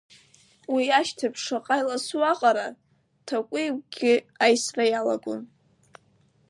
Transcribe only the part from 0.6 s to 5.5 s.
Уи ашьҭыбжь шаҟа иласу аҟара, Ҭакәи игәгьы аисра иалагон.